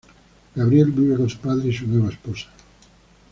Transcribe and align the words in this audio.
Gabriel 0.55 0.89
vive 0.91 1.15
con 1.15 1.29
su 1.29 1.37
padre 1.37 1.69
y 1.69 1.73
su 1.73 1.85
nueva 1.85 2.09
esposa. 2.09 2.47